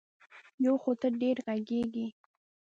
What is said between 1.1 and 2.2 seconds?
ډېره غږېږې.